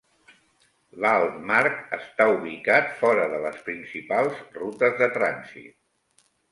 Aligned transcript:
L'Altmark 1.03 1.93
està 1.99 2.27
ubicat 2.39 2.91
fora 3.03 3.29
de 3.35 3.45
les 3.47 3.63
principals 3.71 4.43
rutes 4.61 5.01
de 5.05 5.13
trànsit. 5.21 6.31